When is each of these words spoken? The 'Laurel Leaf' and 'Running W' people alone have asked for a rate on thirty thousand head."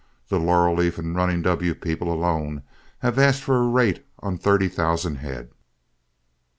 The 0.29 0.39
'Laurel 0.39 0.73
Leaf' 0.77 0.97
and 0.97 1.15
'Running 1.15 1.43
W' 1.43 1.75
people 1.75 2.11
alone 2.11 2.63
have 3.05 3.19
asked 3.19 3.43
for 3.43 3.57
a 3.57 3.67
rate 3.67 4.03
on 4.17 4.35
thirty 4.35 4.67
thousand 4.67 5.17
head." 5.17 5.51